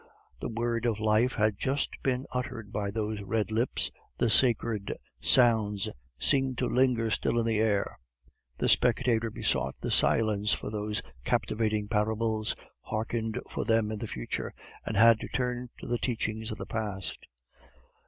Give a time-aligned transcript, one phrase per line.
[0.39, 5.89] The word of life had just been uttered by those red lips, the sacred sounds
[6.17, 7.99] seemed to linger still in the air;
[8.57, 14.55] the spectator besought the silence for those captivating parables, hearkened for them in the future,
[14.87, 17.27] and had to turn to the teachings of the past.